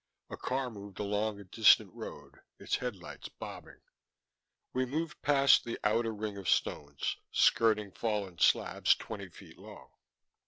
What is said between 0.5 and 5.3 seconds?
moved along a distant road, its headlights bobbing. We moved